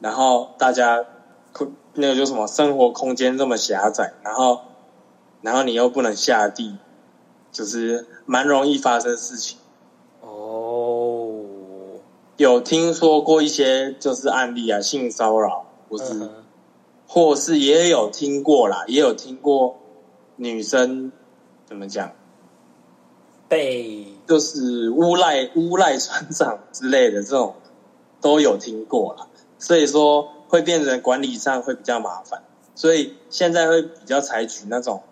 [0.00, 1.04] 然后大家
[1.52, 4.62] 空那个叫什么生活空间这么狭窄，然后
[5.40, 6.78] 然后你又不能下地，
[7.52, 9.58] 就是蛮容易发生事情。
[12.32, 16.30] 哦，有听说过一些就是案例啊，性骚扰，或是、嗯
[17.14, 19.76] 或是也有听过啦，也有听过
[20.36, 21.12] 女生
[21.66, 22.12] 怎么讲，
[23.48, 27.56] 被就是诬赖诬赖船长之类的这种
[28.22, 35.02] 都有听过啦，所以说会变成管理上会比较麻烦，所以现在会比较采取那种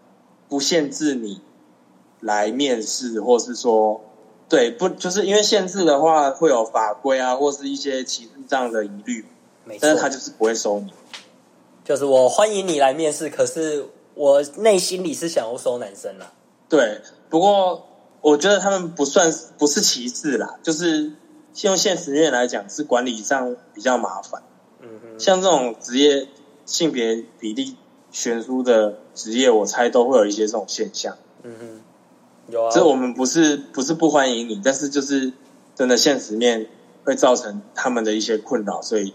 [0.48, 1.42] 不限制你
[2.20, 4.00] 来面试，或是说
[4.50, 9.24] 对不就是因为限制的话会有法规啊，或是一些歧视这样的疑虑，
[9.80, 10.92] 但是他就是不会收你。
[11.84, 16.32] 就是我欢迎你来面试，可是我内心里是想要收男生啦。
[16.68, 17.86] 对，不过
[18.20, 21.12] 我觉得他们不算不是歧视啦，就是
[21.62, 24.42] 用现实面来讲，是管理上比较麻烦。
[24.80, 26.28] 嗯哼，像这种职业
[26.66, 27.76] 性别比例
[28.10, 31.16] 悬殊的职业，我猜都会有一些这种现象。
[31.42, 31.80] 嗯哼，
[32.48, 35.32] 有啊，这我们不是不是不欢迎你，但是就是
[35.74, 36.68] 真的现实面
[37.04, 39.14] 会造成他们的一些困扰，所以，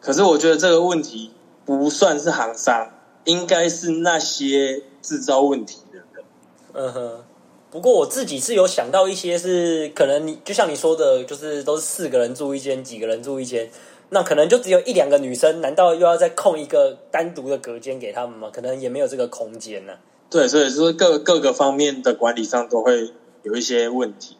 [0.00, 1.32] 可是我觉得这个问题
[1.64, 2.90] 不算是行商，
[3.24, 6.24] 应该是那些制造问题的人。
[6.72, 7.24] 嗯哼。
[7.72, 13.70] 不过我自己是有想到一些是可能你就像你说的，就是都是四个人住一间，几个人住一间，
[14.08, 18.50] 那可能就只有一两个女生，难道又要再空一个单独的隔间给他们吗？
[18.52, 19.92] 可能也没有这个空间呢、
[20.30, 23.12] 对，所以就是各各个方面的管理上都会
[23.42, 24.36] 有一些问题。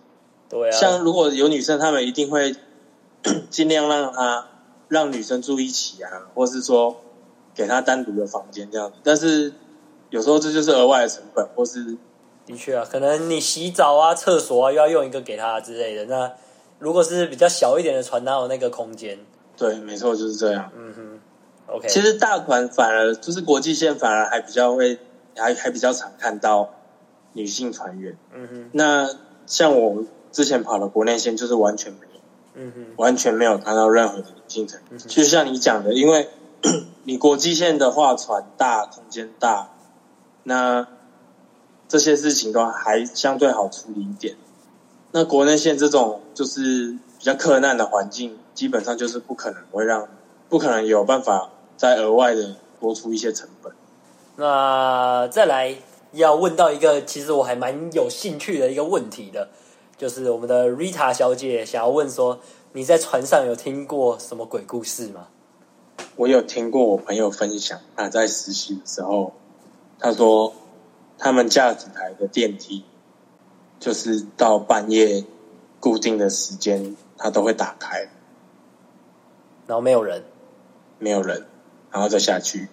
[0.49, 2.55] 对啊，像如果有女生，她们一定会
[3.51, 4.49] 尽量让她
[4.89, 7.01] 让女生住一起啊，或是说
[7.55, 8.99] 给她单独的房间这样子。
[9.03, 9.53] 但是
[10.11, 11.97] 有时候这就是额外的成本，或是
[12.47, 16.05] 的确啊，可能你洗澡啊、厕所啊又要用一个给她之类的。
[16.07, 16.33] 那
[16.79, 19.19] 如果是比较小一点的船，哪有那个空间？
[19.57, 20.73] 对，没错，就是这样。
[20.75, 21.21] 嗯哼
[21.75, 24.99] ，OK，其实大船反而就是国际线，反而还比较会，
[25.37, 26.71] 还还比较常看到
[27.33, 28.17] 女性船员。
[28.35, 29.09] 嗯哼，那
[29.47, 32.21] 像我之前跑的国内线，就是完全没有。
[32.55, 34.99] 嗯哼，完全没有看到任何的女性成员。
[34.99, 36.29] 就像你讲的，因为
[37.05, 39.71] 你国际线的话，船大，空间大，
[40.43, 40.87] 那
[41.89, 44.37] 这些事情都还相对好处理一点。
[45.13, 50.09] 那国内线这种就是比较困难的环境，基本上就是不可能会让，
[50.49, 53.73] 不可能有办法再额外的多出一些成本。
[54.41, 55.77] 那再来
[56.13, 59.51] 要问到一个其实我还蛮有兴趣的一个问题的，
[59.99, 62.41] 就是我们的 Rita 小姐想要问说，
[62.73, 65.29] 你在船上有听过什么鬼故事吗？
[66.17, 69.35] 我有听过我朋友分享，他在实习的时候，
[69.99, 70.55] 他说
[71.19, 72.85] 他们驾驶台的电梯，
[73.79, 75.23] 就是到半夜
[75.81, 78.09] 固定的时间，他都会打开，
[79.67, 80.25] 然后没有人，
[80.99, 81.45] 没有人，
[81.91, 82.69] 然后再下去。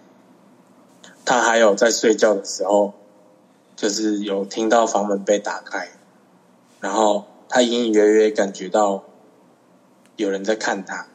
[1.28, 2.94] 他还有在睡觉的时候，
[3.76, 5.90] 就是有听到房门被打开，
[6.80, 9.04] 然后他隐隐约约感觉到
[10.16, 11.08] 有人在看他，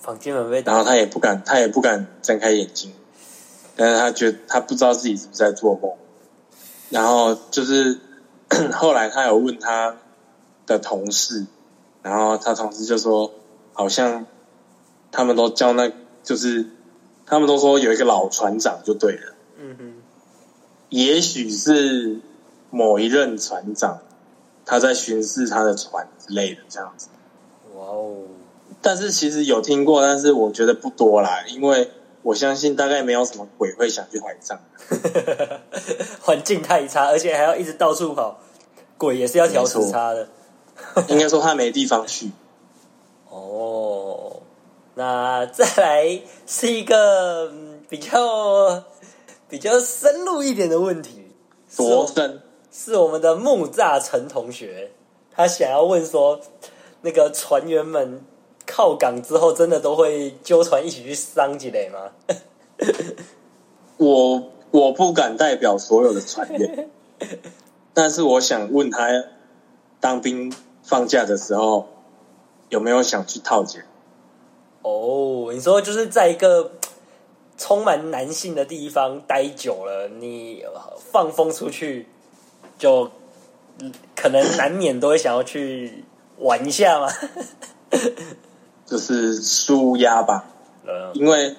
[0.00, 2.94] 房间门被打然后他也不敢，他也不敢睁开眼睛，
[3.76, 5.92] 但是他觉得他不知道自己是不是在做梦。
[6.88, 8.00] 然后就是
[8.72, 9.96] 后来他有问他
[10.66, 11.44] 的同事，
[12.00, 13.30] 然后他同事就说，
[13.74, 14.24] 好像
[15.12, 16.70] 他们都叫那，就是
[17.26, 19.94] 他们都说有一个老船长就对了，嗯哼，
[20.90, 22.20] 也许是
[22.70, 24.00] 某一任船长
[24.66, 27.08] 他在巡视他的船之类的这样子。
[27.74, 28.16] 哇哦，
[28.80, 31.90] 但是其实有听过，但是我觉得不多啦，因为
[32.22, 34.60] 我相信大概没有什么鬼会想去海上。
[36.20, 38.38] 环境太差，而且还要一直到处跑，
[38.96, 40.28] 鬼也是要调时差的。
[41.08, 42.30] 应该说他没地方去。
[43.28, 44.42] 哦，
[44.94, 48.84] 那再来是一个嗯比较
[49.48, 51.32] 比较深入一点的问题，
[51.68, 52.40] 是多深？
[52.70, 54.90] 是我们的木栅陈同学，
[55.32, 56.40] 他想要问说，
[57.02, 58.24] 那个船员们
[58.66, 62.12] 靠港之后，真的都会揪船一起去桑吉雷吗？
[63.96, 66.88] 我我不敢代表所有的船员，
[67.94, 69.08] 但是我想问他，
[70.00, 70.52] 当兵
[70.82, 71.88] 放假的时候
[72.68, 73.84] 有没有想去套姐？
[74.84, 76.72] 哦，你说就是在一个
[77.56, 80.62] 充满男性的地方待久了，你
[81.10, 82.06] 放风出去，
[82.78, 83.10] 就
[83.78, 86.04] 嗯可能难免都会想要去
[86.38, 87.08] 玩一下嘛。
[88.84, 90.44] 就是舒压吧，
[90.86, 91.56] 嗯因为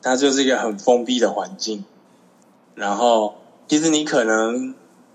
[0.00, 1.84] 它就是一个很封闭的环境。
[2.74, 3.34] 然后，
[3.68, 4.74] 其实你可能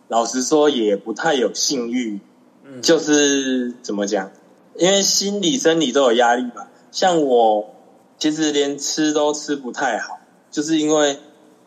[0.10, 2.20] 老实说也不太有性欲，
[2.64, 4.32] 嗯，就是怎么讲？
[4.76, 6.68] 因为心理、生理都有压力嘛。
[6.92, 7.76] 像我，
[8.18, 10.20] 其实连吃都吃不太好，
[10.50, 11.20] 就是因为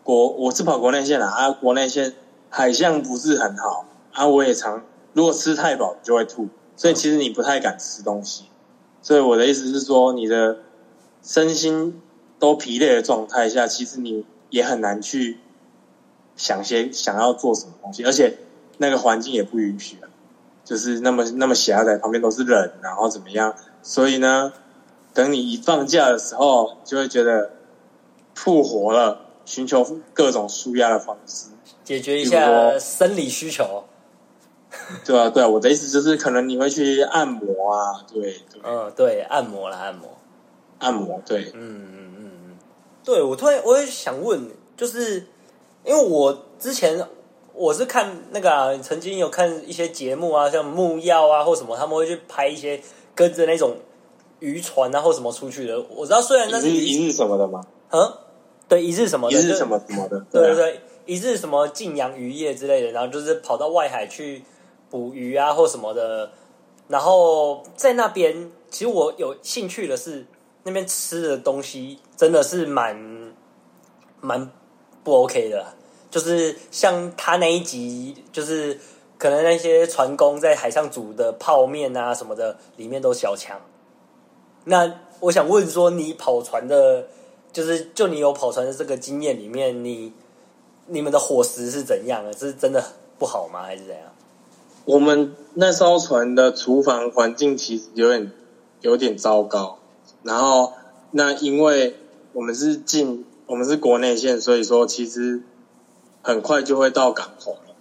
[0.03, 2.15] 国我是跑国内线的，啊，国内线
[2.49, 8.45] 海象不是很好啊，我也常如果吃太饱就会吐，所以其实你不太敢吃东西。
[9.03, 10.59] 所以我的意思是说，你的
[11.23, 12.01] 身心
[12.39, 15.39] 都疲累的状态下，其实你也很难去
[16.37, 18.39] 想些想要做什么东西，而且
[18.79, 20.09] 那个环境也不允许啊。
[20.63, 23.55] 就是那么那么狭窄，旁边都是人，然后怎么样？
[23.83, 24.53] 所以呢，
[25.15, 27.51] 等你一放假的时候，就会觉得
[28.35, 31.49] 复活了，寻求各种舒压的方式。
[31.85, 33.85] 解决一下生理需求。
[35.05, 40.09] 对啊，对啊，我的意思就是，可能你会去按摩啊，对对，嗯，对，按摩啦，按摩。
[40.79, 42.59] 按摩，对，嗯嗯嗯嗯，
[43.05, 45.27] 对我突然我也想问，就是
[45.85, 47.05] 因为我之前
[47.53, 52.81] 我是看那个、啊、曾经有看一些节目啊，像木曜啊或什么，他们会去拍一些
[53.15, 53.77] 跟着那种
[54.41, 55.81] 渔船啊或什么出去的。
[55.89, 58.13] 我知道虽然那是一日什么的嘛，嗯，
[58.69, 64.43] 对一日什么的，一日什么什么的，啊，对对对，一日什么晋阳渔业之类的，然后就是跑到外海去
[64.91, 66.31] 捕鱼啊或什么的，
[66.89, 70.27] 然后在那边，其实我有兴趣的是
[70.65, 73.33] 那边吃的东西真的是蛮
[74.21, 74.51] 蛮
[75.05, 75.67] 不 OK 的，
[76.11, 78.79] 就是像他那一集，就是
[79.19, 83.61] 可能那些船工在海上煮的泡面啊什么的，里面都小强。
[84.65, 87.07] 那我想问说，你跑船的，
[87.53, 90.13] 就是就你有跑船的这个经验里面，你
[90.87, 92.33] 你们的伙食是怎样的？
[92.33, 92.83] 是真的
[93.19, 93.63] 不好吗？
[93.63, 94.05] 还是怎样？
[94.85, 98.33] 我们那艘船的厨房环境其实有点
[98.81, 99.79] 有点糟糕，
[100.23, 100.73] 然后
[101.11, 101.97] 那因为
[102.33, 105.43] 我们是进我们是国内线，所以说其实
[106.23, 107.75] 很快就会到港口了，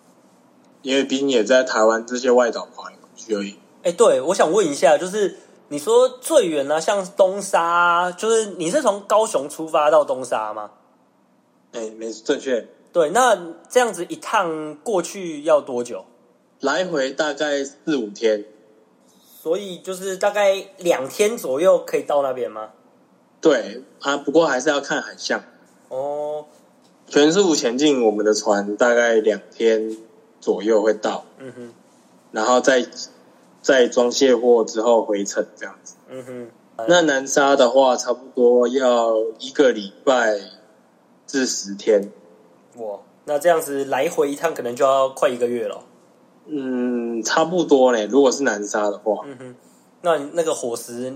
[0.81, 3.55] 因为毕竟也在台湾这些外岛跑来跑去而已。
[3.83, 5.37] 哎，对，我想问一下，就是
[5.69, 10.71] 你说最远呢，像东沙，就是你是从高雄出发到东沙吗？
[11.71, 13.37] 哎，没正确，对，那
[13.69, 16.05] 这样子一趟过去要多久？
[16.59, 18.45] 来回大概四五天。
[19.41, 22.71] 所以就是大概两天左右可以到那边吗？
[23.39, 25.43] 对啊，不过还是要看海象。
[25.87, 26.45] 哦，
[27.07, 29.95] 全速前进，我们的船大概两天
[30.41, 31.73] 左右会到，嗯哼，
[32.31, 32.85] 然后再
[33.69, 35.93] 再装卸货之后回程这样子。
[36.09, 40.39] 嗯哼，那南沙的话，差不多要一个礼拜
[41.27, 42.11] 至十天。
[42.77, 45.83] 哇，那这样子来回一趟可能就要快一个月了。
[46.47, 48.07] 嗯，差不多呢。
[48.07, 49.55] 如果是南沙的话，嗯哼，
[50.01, 51.13] 那那个伙食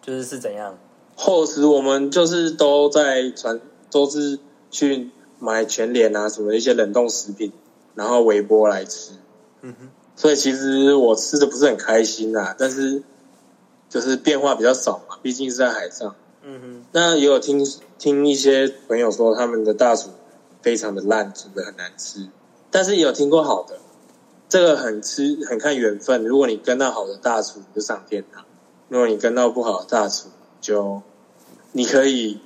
[0.00, 0.78] 就是是怎样？
[1.16, 4.38] 伙食我们就是都在船，都是
[4.70, 7.52] 去买全脸啊什么一些冷冻食品，
[7.96, 9.14] 然后微波来吃。
[9.62, 13.02] 嗯哼，所以其实我吃的不是很开心呐、但是
[13.88, 16.16] 就是变化比较少嘛，毕竟是在海上。
[16.42, 17.64] 嗯哼，那也有听
[17.98, 20.10] 听一些朋友说他们的大厨
[20.62, 22.28] 非常的烂，煮的很难吃，
[22.70, 23.78] 但是也有听过好的，
[24.48, 26.24] 这个很吃很看缘分。
[26.24, 28.44] 如果你跟到好的大厨，你就上天堂；
[28.88, 30.28] 如果你跟到不好的大厨，
[30.60, 31.02] 就
[31.72, 32.40] 你可以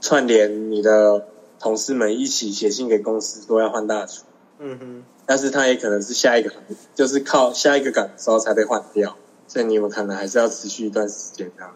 [0.00, 1.26] 串联你的
[1.58, 4.24] 同事们一起写信给公司说要换大厨，
[4.58, 6.58] 嗯哼，但是他也可能是下一个行，
[6.92, 9.16] 就是靠下一个岗的时候才被换掉，
[9.46, 11.72] 所以你们可能还是要持续一段时间这样。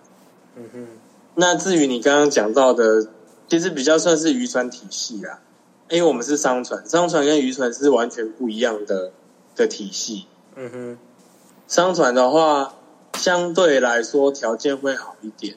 [0.56, 0.86] 嗯哼，
[1.36, 3.06] 那至于你刚刚讲到的，
[3.46, 5.38] 其实比较算是渔船体系啦，
[5.88, 9.12] 因为我们是商船，商船跟渔船是完全不一样的
[9.54, 10.26] 的体系。
[10.56, 10.98] 嗯哼，
[11.68, 12.74] 商船的话，
[13.12, 15.54] 相对来说条件会好一点，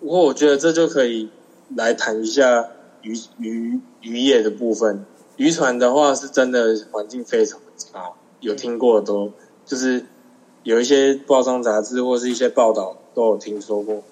[0.00, 1.30] 不过我觉得这就可以
[1.76, 2.70] 来谈一下
[3.02, 5.06] 渔渔渔业的部分。
[5.36, 9.32] 渔船的话是真的环境非常的差，有听过的都
[9.64, 10.06] 就是
[10.62, 14.02] 有一些报章杂志或是一些报道都有听说过。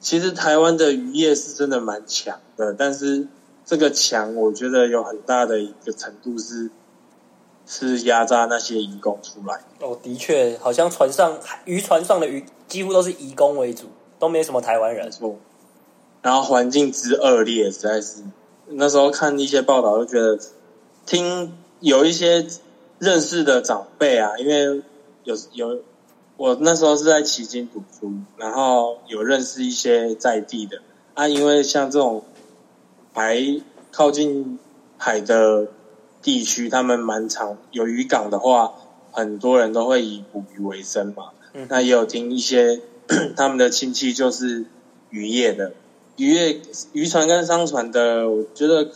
[0.00, 3.26] 其实台湾的渔业是真的蛮强的，但是
[3.64, 6.70] 这个强，我觉得有很大的一个程度是
[7.66, 9.60] 是压榨那些移工出来。
[9.80, 13.86] 哦，的确，好像船上渔船上的渔几乎都是移工为主，
[14.18, 15.10] 都没什么台湾人。
[15.10, 15.36] 错，
[16.22, 18.22] 然后环境之恶劣，实在是
[18.70, 20.38] 那时候看一些报道，就觉得
[21.06, 22.46] 听有一些
[22.98, 24.82] 认识的长辈啊，因为
[25.24, 25.82] 有有。
[26.36, 30.82] 我那时候是在旗津读书，然后有认识一些在地的
[31.14, 32.22] 啊，因为像这种
[33.12, 33.60] 还
[33.90, 34.56] 靠近
[34.96, 35.66] 海的
[36.22, 38.72] 地区，他们蛮常有渔港的话，
[39.10, 41.30] 很多人都会以捕鱼为生嘛。
[41.54, 42.82] 嗯那也有听一些
[43.36, 44.66] 他们的亲戚就是
[45.10, 45.72] 渔业的，
[46.18, 46.60] 渔业
[46.92, 48.92] 渔船跟商船的，我觉得怎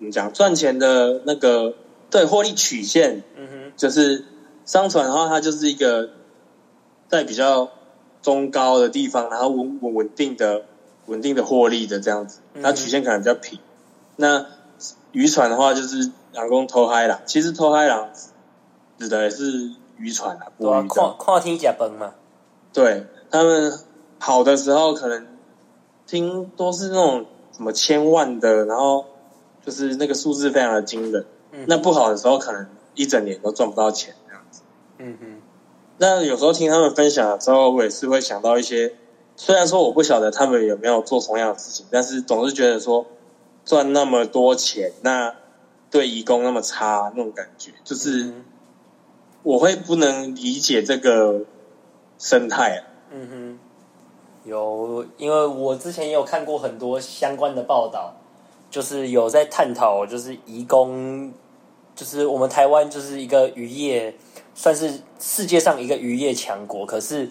[0.00, 1.74] 么讲赚钱的那个
[2.10, 4.24] 对获利曲线，嗯哼，就是
[4.64, 6.10] 商船的话，它就是一个。
[7.06, 7.70] 在比较
[8.22, 10.62] 中高的地方，然后稳稳稳定的、
[11.06, 13.60] 稳定的获利的这样子，它曲线可能比较平。
[14.16, 14.46] 那
[15.12, 17.20] 渔船的话，就是人工偷嗨啦。
[17.24, 18.08] 其实偷嗨啦
[18.98, 22.14] 指的也是渔船啊，对啊，跨跨天甲崩嘛。
[22.72, 23.78] 对他们
[24.18, 25.24] 好的时候，可能
[26.06, 29.04] 听都是那种什么千万的，然后
[29.64, 31.26] 就是那个数字非常的惊人。
[31.66, 34.62] 那不好的时候，可能一整年都赚不到钱这样子。
[34.98, 35.40] 嗯哼。
[35.98, 38.96] 那有时候听他们分享的时候，我也是会想到一些，
[39.36, 43.06] 虽然说我不晓得他们有没有做同样的事情，但是总是觉得说
[43.64, 45.36] 赚那么多钱，那
[45.90, 48.32] 对义工那么差那种感觉，就是
[49.44, 51.42] 我会不能理解这个
[52.18, 52.82] 生态啊。
[53.12, 53.53] 嗯哼，
[54.44, 58.14] 有，因为我之前也有看过很多相关的报道，
[58.70, 61.32] 就是有在探讨，就是义工，
[61.94, 64.14] 就是我们台湾就是一个渔业。
[64.56, 67.28] 算是世界上一个渔业强国，可是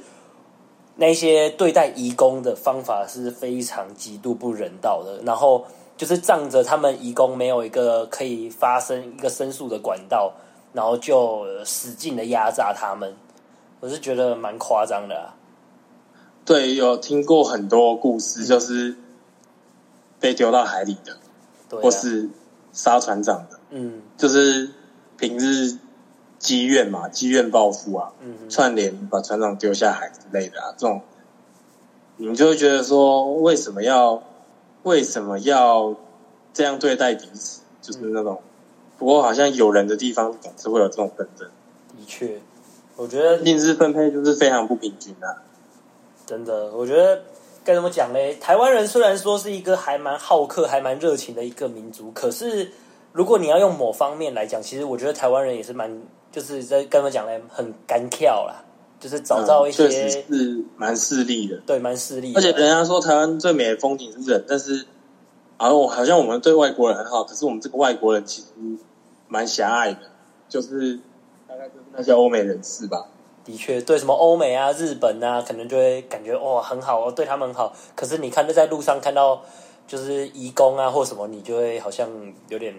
[0.97, 5.21] 那些对待移工的方法是非常极度不人道的。
[5.25, 5.63] 然后
[5.95, 10.33] 就是仗着他们移工没有一个可以发生一个申诉的管道，
[10.73, 13.15] 然后就使劲的压榨他们。
[13.79, 15.29] 我是觉得蛮夸张的。
[16.45, 18.95] 对，有听过很多故事，就是
[20.19, 21.17] 被丢到海里的，
[21.81, 22.29] 或是
[22.71, 23.59] 杀船长的。
[23.71, 24.71] 嗯，就是
[25.17, 25.77] 平日。
[26.39, 28.11] 积怨嘛，积怨报复啊，
[28.49, 31.01] 串联把船长丢下海之类的啊，这种，
[32.17, 34.21] 你们就会觉得说，为什么要
[34.83, 35.95] 为什么要
[36.53, 37.61] 这样对待彼此？
[37.81, 38.41] 就是那种，
[38.97, 41.47] 不过好像有人的地方总是会有这种纷争。
[41.97, 42.41] 的确，
[42.97, 45.37] 我觉得薪资分配就是非常不平均的。
[46.25, 47.21] 真的，我觉得
[47.63, 48.35] 该怎么讲嘞？
[48.35, 52.71] 台湾人虽然说是一个还蛮好客、还蛮热情的一个民族，可是
[53.11, 56.01] 如果你要用某方面来讲，其实我觉得台湾人也是蛮。
[56.33, 58.65] 就是在跟我们讲嘞，很干跳啦，
[58.99, 62.33] 就是找到一些是蛮势利的，对，蛮势利。
[62.33, 64.83] 而且人家说台湾最美的风景是人，但是
[65.57, 68.47] 啊，我好像我们对外国人很好，可是我们这个外国人其实
[69.27, 69.99] 蛮狭隘的，
[70.49, 70.97] 就是
[71.47, 73.05] 大概就是那些欧美人士吧。
[73.45, 77.73] 的确，对什么欧美啊、日本啊，可能就会感觉哇很好哦，对他们很好。
[77.95, 79.41] 可是你看，就在路上看到
[79.85, 82.09] 就是移工啊或什么，你就会好像
[82.47, 82.73] 有点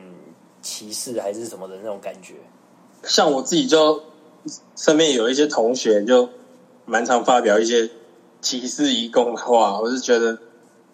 [0.62, 2.35] 歧视还是什么的那种感觉。
[3.03, 4.03] 像我自己就
[4.75, 6.29] 身边有一些同学，就
[6.87, 7.91] 蛮常发表一些
[8.41, 10.39] 歧视移工的话，我是觉得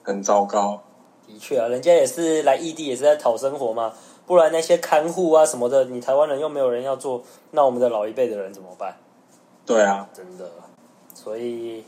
[0.02, 0.82] 很糟糕。
[1.28, 3.92] 的确啊，人家也是来异地，也是在讨生活嘛。
[4.26, 8.96] 不然那些看护啊什么的，你台湾人又没有人要做，那我们的老一辈的人怎么办？
[9.74, 10.50] 对啊，真的。
[11.14, 11.84] 所以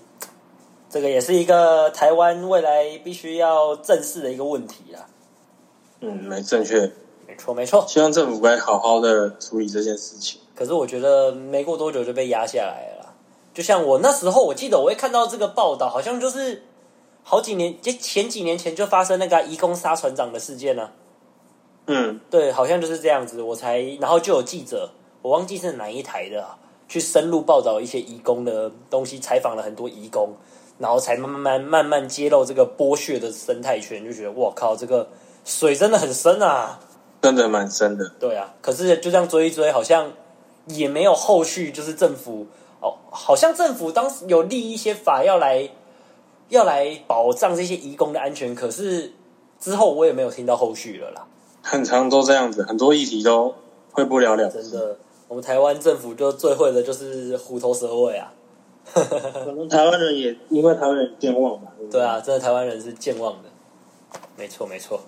[0.88, 5.08] 这个也是一个台湾未来必须要正视的一个问题啊。
[6.00, 6.90] 嗯，没正确。
[7.26, 7.84] 没错，没错。
[7.88, 10.40] 希望政府该好好的处理这件事情。
[10.54, 13.14] 可是我觉得没过多久就被压下来了。
[13.54, 16.62] 就像我那时候，我记得我会看到这个报道，好像就是
[17.22, 20.90] 好几年，就前几年前就发生那个移工杀船长的事件呢。
[21.86, 23.42] 嗯，对，好像就是这样子。
[23.42, 24.90] 我才然后就有记者，
[25.22, 26.46] 我忘记是哪一台的，
[26.92, 30.34] 去深入报道一些移工的东西，采访了很多移工，
[30.78, 35.08] 然后才慢慢慢慢慢揭露这个剥削的生态圈，就觉得我靠，这个
[35.42, 36.78] 水真的很深啊。
[37.22, 40.12] 真的蛮深的，对啊，可是就这样追一追，好像
[40.66, 42.46] 也没有后续，就是政府
[42.82, 45.70] 哦，好像政府当时有立一些法要来
[46.50, 49.14] 要来保障这些移工的安全，可是
[49.58, 51.26] 之后我也没有听到后续了啦。
[51.62, 53.54] 很长都这样子，很多议题都
[53.92, 54.50] 会不了了。
[54.50, 54.98] 真的，
[55.32, 58.30] 我们台湾政府就最会的就是虎头蛇尾啊。
[58.92, 59.00] 可
[59.52, 61.72] 能台湾人也因为台湾人健忘吧。
[61.90, 63.48] 对啊，真的台湾人是健忘的，
[64.36, 65.00] 没错没错。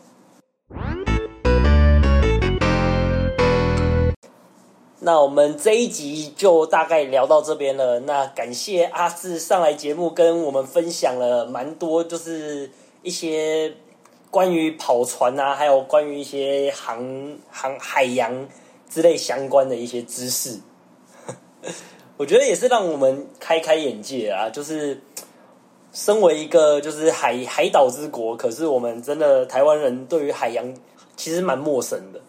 [5.01, 8.01] 那我们这一集就大概聊到这边了。
[8.01, 12.71] 那感谢阿志上来节目跟我们分享了蛮多，就是
[13.03, 13.75] 一些
[14.31, 18.49] 关于跑船啊，还有关于一些航航海洋
[18.89, 20.61] 之类相关的一些知识。
[22.17, 24.49] 我觉得也是让我们开开眼界啊！
[24.49, 25.01] 就是
[25.93, 30.75] 身为一个就是海海岛之国，可是我们真的台湾人对于海洋
[31.17, 32.21] 其实蛮陌生的，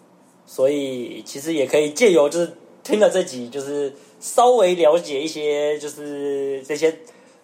[0.45, 2.53] 所以其实也可以借由就是
[2.83, 6.97] 听了这集，就是稍微了解一些就是这些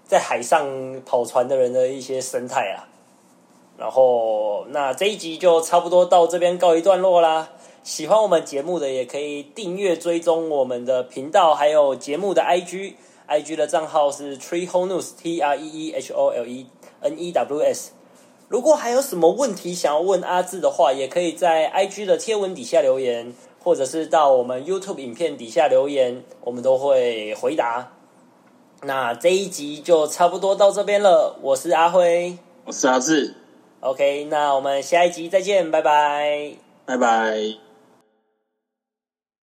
[0.05, 0.68] 在海上
[1.05, 2.89] 跑船的人的一些生态啊。
[3.78, 7.49] 然后那这一集就差不多到这边告一段落啦。
[7.84, 16.68] 喜欢我们节目的也可以订阅追踪我们的频道，还有节目的 IG，IG 的账号是 Tree Hole News T R E E H O L E
[17.02, 17.92] N E W S。
[18.48, 27.94] 如果还有什么问题想要问阿志的话，也可以在 IG 的贴文底下留言，或者是到我们 YouTube 影片底下留言，我们都会回答。
[28.84, 33.36] 那这一集就差不多到这边了，我是阿辉，我是阿志
[33.80, 36.54] ，OK，那我们下一集再见，拜拜，
[36.86, 37.70] 拜拜。